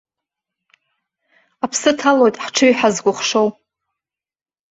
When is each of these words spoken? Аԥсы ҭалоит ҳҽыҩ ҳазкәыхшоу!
Аԥсы 1.63 1.91
ҭалоит 1.99 2.35
ҳҽыҩ 2.43 2.71
ҳазкәыхшоу! 2.79 3.47